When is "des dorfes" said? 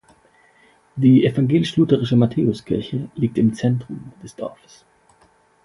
4.23-4.83